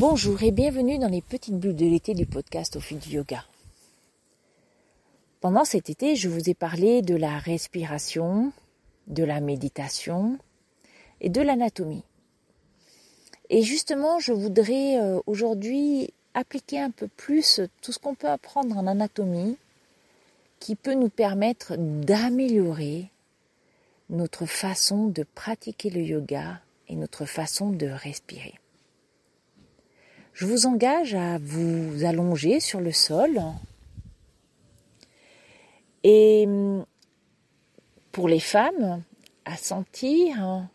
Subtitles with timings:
[0.00, 3.44] Bonjour et bienvenue dans les petites bulles de l'été du podcast au fil du yoga.
[5.42, 8.50] Pendant cet été, je vous ai parlé de la respiration,
[9.08, 10.38] de la méditation
[11.20, 12.02] et de l'anatomie.
[13.50, 18.78] Et justement, je voudrais euh, aujourd'hui appliquer un peu plus tout ce qu'on peut apprendre
[18.78, 19.58] en anatomie
[20.60, 23.10] qui peut nous permettre d'améliorer
[24.08, 28.54] notre façon de pratiquer le yoga et notre façon de respirer.
[30.40, 33.42] Je vous engage à vous allonger sur le sol
[36.02, 36.48] et
[38.10, 39.02] pour les femmes,
[39.44, 40.66] à sentir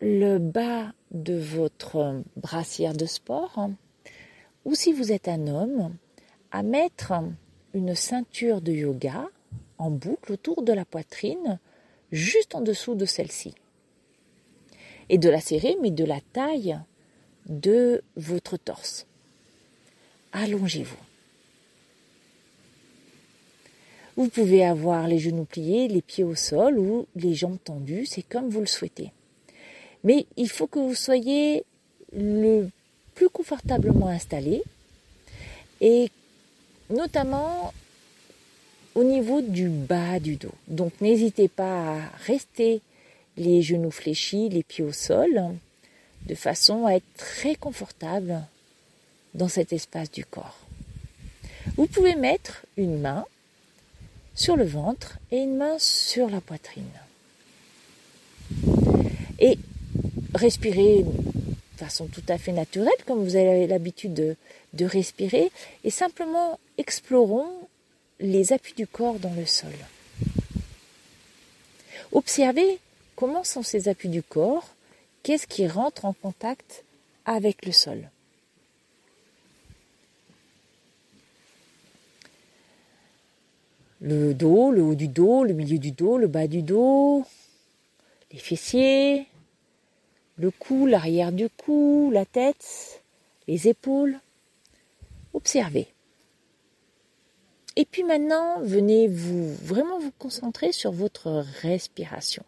[0.00, 3.70] le bas de votre brassière de sport
[4.64, 5.94] ou si vous êtes un homme,
[6.50, 7.12] à mettre
[7.74, 9.28] une ceinture de yoga
[9.78, 11.60] en boucle autour de la poitrine,
[12.10, 13.54] juste en dessous de celle-ci.
[15.10, 16.76] Et de la serrer, mais de la taille
[17.48, 19.06] de votre torse.
[20.32, 20.96] Allongez-vous.
[24.16, 28.22] Vous pouvez avoir les genoux pliés, les pieds au sol ou les jambes tendues, c'est
[28.22, 29.12] comme vous le souhaitez.
[30.02, 31.64] Mais il faut que vous soyez
[32.12, 32.68] le
[33.14, 34.62] plus confortablement installé
[35.80, 36.10] et
[36.90, 37.72] notamment
[38.94, 40.54] au niveau du bas du dos.
[40.66, 42.80] Donc n'hésitez pas à rester
[43.36, 45.54] les genoux fléchis, les pieds au sol,
[46.28, 48.42] de façon à être très confortable
[49.34, 50.58] dans cet espace du corps.
[51.76, 53.24] Vous pouvez mettre une main
[54.34, 56.84] sur le ventre et une main sur la poitrine.
[59.40, 59.58] Et
[60.34, 64.36] respirer de façon tout à fait naturelle, comme vous avez l'habitude de,
[64.74, 65.50] de respirer,
[65.84, 67.48] et simplement explorons
[68.20, 69.72] les appuis du corps dans le sol.
[72.12, 72.78] Observez
[73.16, 74.68] comment sont ces appuis du corps
[75.28, 76.86] qu'est-ce qui rentre en contact
[77.26, 78.08] avec le sol.
[84.00, 87.26] Le dos, le haut du dos, le milieu du dos, le bas du dos,
[88.32, 89.26] les fessiers,
[90.38, 93.02] le cou, l'arrière du cou, la tête,
[93.48, 94.18] les épaules.
[95.34, 95.88] Observez.
[97.76, 102.44] Et puis maintenant, venez vous vraiment vous concentrer sur votre respiration.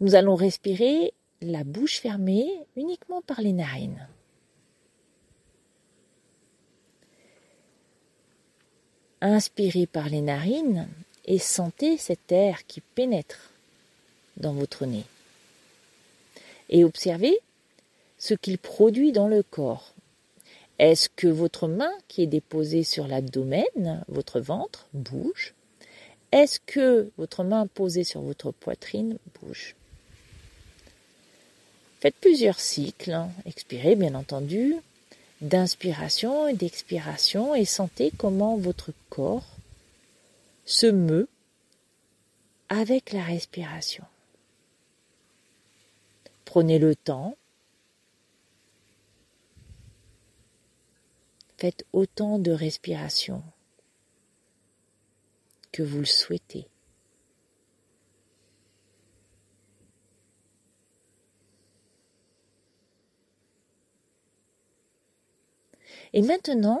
[0.00, 4.08] Nous allons respirer la bouche fermée uniquement par les narines.
[9.20, 10.88] Inspirez par les narines
[11.24, 13.50] et sentez cet air qui pénètre
[14.36, 15.04] dans votre nez.
[16.68, 17.38] Et observez
[18.18, 19.94] ce qu'il produit dans le corps.
[20.78, 25.54] Est-ce que votre main qui est déposée sur l'abdomen, votre ventre, bouge?
[26.32, 29.76] Est-ce que votre main posée sur votre poitrine bouge?
[32.04, 34.74] Faites plusieurs cycles, expirez bien entendu,
[35.40, 39.56] d'inspiration et d'expiration et sentez comment votre corps
[40.66, 41.30] se meut
[42.68, 44.04] avec la respiration.
[46.44, 47.38] Prenez le temps.
[51.56, 53.42] Faites autant de respiration
[55.72, 56.66] que vous le souhaitez.
[66.14, 66.80] Et maintenant,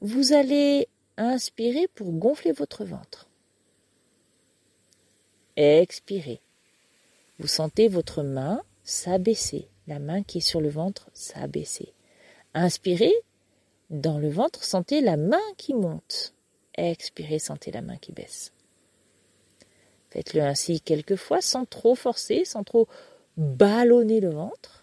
[0.00, 3.28] vous allez inspirer pour gonfler votre ventre.
[5.56, 6.40] Expirez.
[7.40, 11.92] Vous sentez votre main s'abaisser, la main qui est sur le ventre s'abaisser.
[12.54, 13.12] Inspirez,
[13.90, 16.32] dans le ventre, sentez la main qui monte.
[16.74, 18.52] Expirez, sentez la main qui baisse.
[20.10, 22.86] Faites-le ainsi quelques fois sans trop forcer, sans trop
[23.36, 24.79] ballonner le ventre.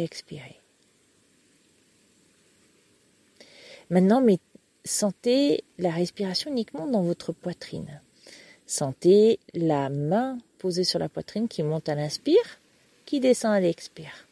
[0.00, 0.58] Expirez.
[3.90, 4.38] Maintenant, mais
[4.84, 8.00] sentez la respiration uniquement dans votre poitrine.
[8.66, 12.60] Sentez la main posée sur la poitrine qui monte à l'inspire,
[13.04, 14.26] qui descend à l'expire.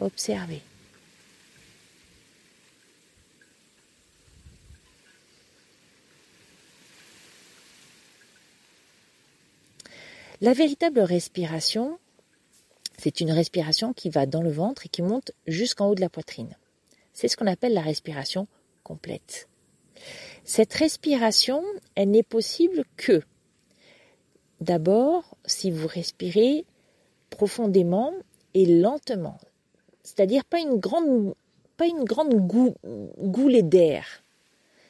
[0.00, 0.62] Observez.
[10.40, 11.98] La véritable respiration,
[12.98, 16.08] c'est une respiration qui va dans le ventre et qui monte jusqu'en haut de la
[16.08, 16.56] poitrine.
[17.12, 18.46] C'est ce qu'on appelle la respiration
[18.82, 19.48] complète.
[20.44, 21.62] Cette respiration,
[21.94, 23.22] elle n'est possible que
[24.60, 26.64] d'abord si vous respirez
[27.30, 28.12] profondément
[28.54, 29.38] et lentement.
[30.02, 31.34] C'est-à-dire pas une grande,
[31.76, 31.86] pas
[33.20, 34.22] goulée d'air.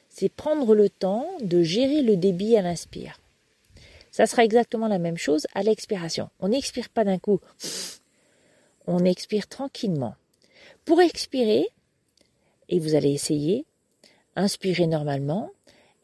[0.08, 3.20] C'est prendre le temps de gérer le débit à l'inspire.
[4.10, 6.30] Ça sera exactement la même chose à l'expiration.
[6.40, 7.40] On n'expire pas d'un coup.
[8.90, 10.14] On expire tranquillement.
[10.86, 11.68] Pour expirer,
[12.70, 13.66] et vous allez essayer,
[14.34, 15.50] inspirez normalement,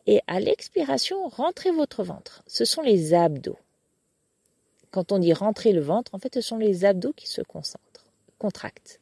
[0.07, 2.45] et à l'expiration, rentrez votre ventre.
[2.47, 3.57] Ce sont les abdos.
[4.91, 8.05] Quand on dit rentrer le ventre, en fait, ce sont les abdos qui se concentrent,
[8.39, 9.01] contractent.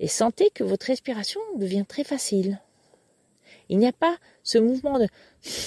[0.00, 2.58] Et sentez que votre respiration devient très facile.
[3.68, 5.08] Il n'y a pas ce mouvement de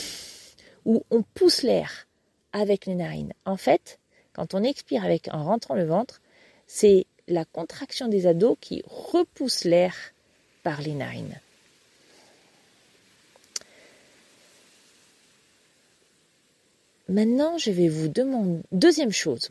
[0.85, 2.07] où on pousse l'air
[2.51, 3.33] avec les narines.
[3.45, 3.99] En fait,
[4.33, 6.19] quand on expire avec en rentrant le ventre,
[6.71, 9.95] c'est la contraction des abdos qui repousse l'air
[10.61, 11.39] par les narines.
[17.09, 19.49] Maintenant, je vais vous demander deuxième chose.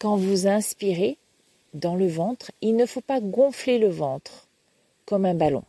[0.00, 1.16] Quand vous inspirez
[1.74, 4.48] dans le ventre, il ne faut pas gonfler le ventre
[5.06, 5.62] comme un ballon.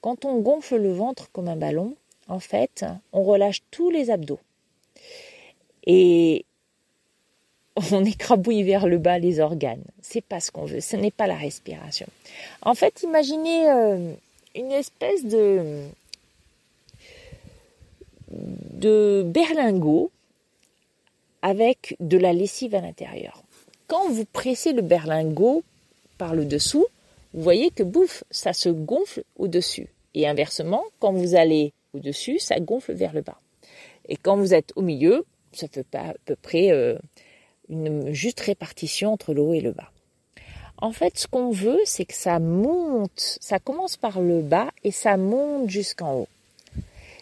[0.00, 1.94] Quand on gonfle le ventre comme un ballon,
[2.26, 4.40] en fait, on relâche tous les abdos.
[5.86, 6.44] Et
[7.92, 9.82] on écrabouille vers le bas les organes.
[10.02, 12.06] C'est pas ce qu'on veut, ce n'est pas la respiration.
[12.62, 14.12] En fait, imaginez euh,
[14.54, 15.84] une espèce de
[19.22, 20.10] berlingot
[21.42, 23.42] avec de la lessive à l'intérieur.
[23.86, 25.62] Quand vous pressez le berlingot
[26.18, 26.86] par le dessous,
[27.34, 29.88] vous voyez que bouffe, ça se gonfle au-dessus.
[30.14, 33.38] Et inversement, quand vous allez au-dessus, ça gonfle vers le bas.
[34.08, 36.98] Et quand vous êtes au milieu, ça fait pas à peu près euh,
[37.68, 39.90] une juste répartition entre le haut et le bas.
[40.80, 44.92] En fait, ce qu'on veut, c'est que ça monte, ça commence par le bas et
[44.92, 46.28] ça monte jusqu'en haut.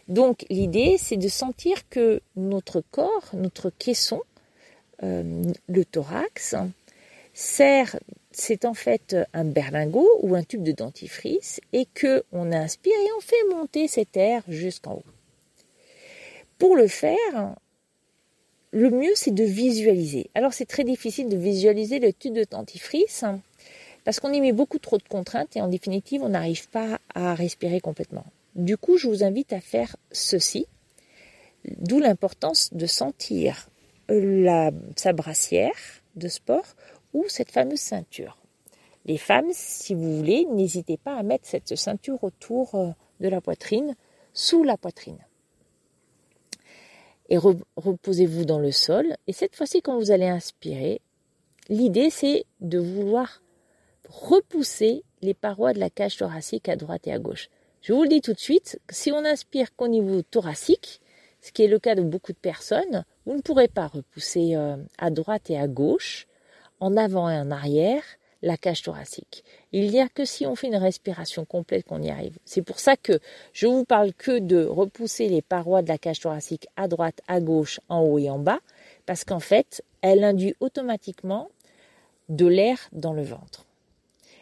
[0.09, 4.21] Donc l'idée, c'est de sentir que notre corps, notre caisson,
[5.03, 6.55] euh, le thorax,
[7.33, 7.99] sert,
[8.31, 13.13] c'est en fait un berlingot ou un tube de dentifrice et que on inspire et
[13.17, 15.05] on fait monter cet air jusqu'en haut.
[16.59, 17.57] Pour le faire,
[18.73, 20.31] le mieux c'est de visualiser.
[20.35, 23.25] Alors c'est très difficile de visualiser le tube de dentifrice
[24.05, 27.35] parce qu'on y met beaucoup trop de contraintes et en définitive on n'arrive pas à
[27.35, 28.25] respirer complètement.
[28.57, 30.67] Du coup, je vous invite à faire ceci,
[31.77, 33.69] d'où l'importance de sentir
[34.09, 35.77] la, sa brassière
[36.15, 36.65] de sport
[37.13, 38.39] ou cette fameuse ceinture.
[39.05, 42.89] Les femmes, si vous voulez, n'hésitez pas à mettre cette ceinture autour euh,
[43.21, 43.95] de la poitrine,
[44.33, 45.19] sous la poitrine.
[47.29, 49.15] Et reposez-vous dans le sol.
[49.27, 51.01] Et cette fois-ci, quand vous allez inspirer,
[51.69, 53.43] l'idée c'est de vouloir
[54.09, 57.49] repousser les parois de la cage thoracique à droite et à gauche.
[57.83, 61.01] Je vous le dis tout de suite, si on inspire qu'au niveau thoracique,
[61.41, 64.77] ce qui est le cas de beaucoup de personnes, vous ne pourrez pas repousser euh,
[64.99, 66.27] à droite et à gauche,
[66.81, 68.03] en avant et en arrière,
[68.43, 69.45] la cage thoracique.
[69.73, 72.39] Il n'y a que si on fait une respiration complète qu'on y arrive.
[72.45, 73.19] C'est pour ça que
[73.53, 77.41] je vous parle que de repousser les parois de la cage thoracique à droite, à
[77.41, 78.61] gauche, en haut et en bas,
[79.07, 81.49] parce qu'en fait, elle induit automatiquement
[82.29, 83.65] de l'air dans le ventre.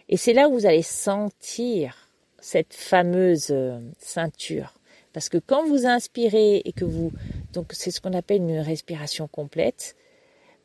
[0.09, 2.11] Et c'est là où vous allez sentir
[2.41, 4.75] cette fameuse euh, ceinture.
[5.13, 7.13] Parce que quand vous inspirez et que vous,
[7.53, 9.97] donc c'est ce qu'on appelle une respiration complète,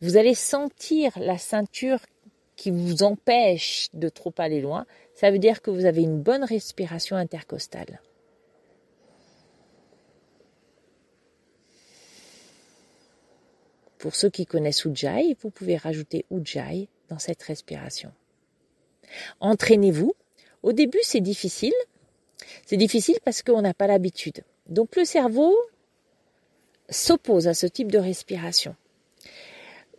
[0.01, 1.99] vous allez sentir la ceinture
[2.59, 4.85] qui vous empêche de trop aller loin.
[5.15, 8.01] Ça veut dire que vous avez une bonne respiration intercostale.
[13.97, 18.11] Pour ceux qui connaissent Ujjayi, vous pouvez rajouter Ujjayi dans cette respiration.
[19.39, 20.13] Entraînez-vous
[20.61, 21.73] au début, c'est difficile.
[22.65, 24.43] C'est difficile parce qu'on n'a pas l'habitude.
[24.67, 25.55] Donc le cerveau
[26.89, 28.75] s'oppose à ce type de respiration.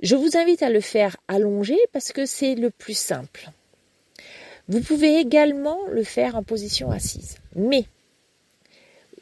[0.03, 3.51] Je vous invite à le faire allongé parce que c'est le plus simple.
[4.69, 7.37] Vous pouvez également le faire en position assise.
[7.55, 7.85] Mais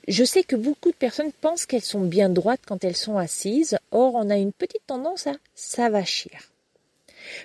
[0.06, 3.76] je sais que beaucoup de personnes pensent qu'elles sont bien droites quand elles sont assises.
[3.90, 6.52] Or, on a une petite tendance à s'avachir.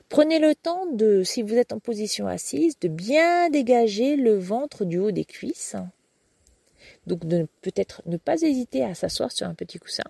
[0.09, 4.85] Prenez le temps de, si vous êtes en position assise, de bien dégager le ventre
[4.85, 5.75] du haut des cuisses.
[7.07, 7.21] Donc
[7.61, 10.03] peut-être ne pas hésiter à s'asseoir sur un petit coussin.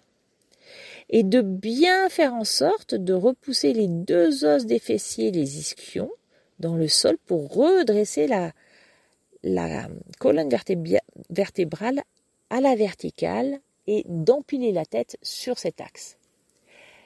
[1.10, 6.12] Et de bien faire en sorte de repousser les deux os des fessiers, les ischions,
[6.60, 8.51] dans le sol pour redresser la,
[10.19, 10.50] colonne
[11.29, 12.01] vertébrale
[12.50, 16.17] à la verticale et d'empiler la tête sur cet axe.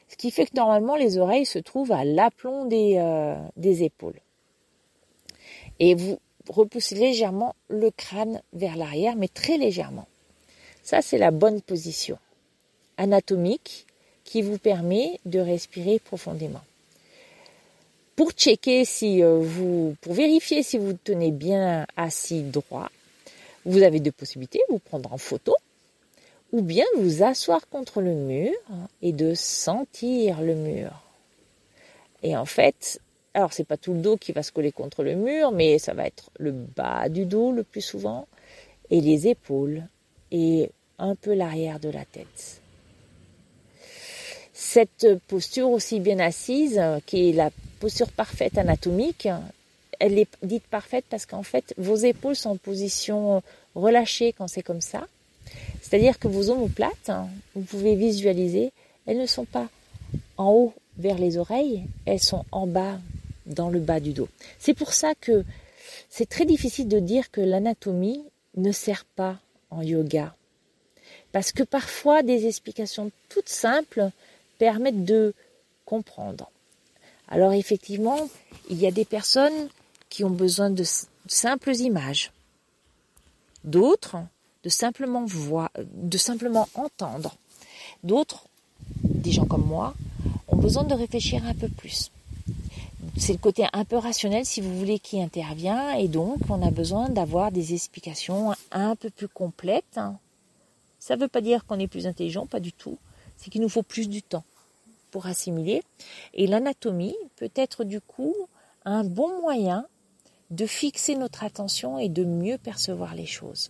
[0.10, 4.22] Ce qui fait que normalement les oreilles se trouvent à l'aplomb des, euh, des épaules.
[5.80, 10.08] Et vous repoussez légèrement le crâne vers l'arrière, mais très légèrement.
[10.84, 12.18] Ça, c'est la bonne position
[12.98, 13.87] anatomique
[14.28, 16.62] qui vous permet de respirer profondément.
[18.18, 22.92] Pour checker si euh, vous, pour vérifier si vous tenez bien assis droit,
[23.64, 25.56] vous avez deux possibilités, vous prendre en photo
[26.52, 28.52] ou bien vous asseoir contre le mur
[29.02, 30.92] et de sentir le mur.
[32.22, 33.00] Et en fait,
[33.34, 35.94] alors c'est pas tout le dos qui va se coller contre le mur, mais ça
[35.94, 38.28] va être le bas du dos le plus souvent
[38.90, 39.84] et les épaules
[40.32, 40.70] et
[41.00, 42.62] un peu l'arrière de la tête.
[44.60, 49.28] Cette posture aussi bien assise, qui est la posture parfaite anatomique,
[50.00, 53.44] elle est dite parfaite parce qu'en fait vos épaules sont en position
[53.76, 55.06] relâchée quand c'est comme ça.
[55.84, 57.12] C'est-à-dire que vos omoplates,
[57.54, 58.72] vous pouvez visualiser,
[59.06, 59.70] elles ne sont pas
[60.38, 62.98] en haut vers les oreilles, elles sont en bas
[63.46, 64.28] dans le bas du dos.
[64.58, 65.46] C'est pour ça que
[66.10, 68.24] c'est très difficile de dire que l'anatomie
[68.56, 69.38] ne sert pas
[69.70, 70.36] en yoga.
[71.32, 74.10] Parce que parfois des explications toutes simples
[74.58, 75.34] permettent de
[75.86, 76.50] comprendre.
[77.28, 78.30] Alors effectivement,
[78.70, 79.70] il y a des personnes
[80.10, 80.84] qui ont besoin de
[81.28, 82.32] simples images,
[83.64, 84.18] d'autres
[84.64, 87.36] de simplement voir, de simplement entendre,
[88.04, 88.48] d'autres,
[89.04, 89.94] des gens comme moi,
[90.48, 92.12] ont besoin de réfléchir un peu plus.
[93.18, 96.72] C'est le côté un peu rationnel, si vous voulez, qui intervient, et donc on a
[96.72, 100.00] besoin d'avoir des explications un peu plus complètes.
[101.00, 102.98] Ça ne veut pas dire qu'on est plus intelligent, pas du tout.
[103.38, 104.44] C'est qu'il nous faut plus du temps
[105.12, 105.84] pour assimiler.
[106.34, 108.36] Et l'anatomie peut être du coup
[108.86, 109.86] un bon moyen
[110.50, 113.70] de fixer notre attention et de mieux percevoir les choses.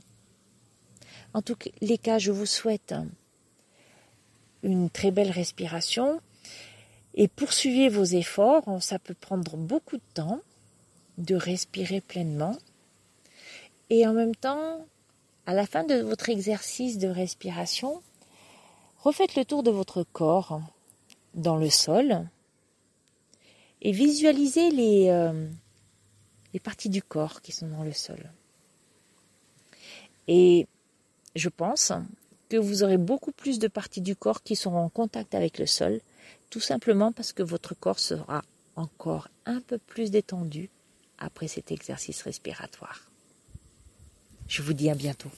[1.33, 2.93] En tous les cas, je vous souhaite
[4.63, 6.19] une très belle respiration
[7.15, 8.81] et poursuivez vos efforts.
[8.81, 10.39] Ça peut prendre beaucoup de temps
[11.17, 12.55] de respirer pleinement.
[13.89, 14.85] Et en même temps,
[15.45, 18.01] à la fin de votre exercice de respiration,
[19.07, 20.59] refaites le tour de votre corps
[21.33, 22.27] dans le sol
[23.81, 25.47] et visualisez les, euh,
[26.53, 28.19] les parties du corps qui sont dans le sol.
[30.27, 30.67] Et
[31.37, 31.93] je pense
[32.49, 35.67] que vous aurez beaucoup plus de parties du corps qui seront en contact avec le
[35.67, 36.01] sol,
[36.49, 38.43] tout simplement parce que votre corps sera
[38.75, 40.69] encore un peu plus détendu
[41.17, 43.09] après cet exercice respiratoire.
[44.49, 45.31] Je vous dis à bientôt.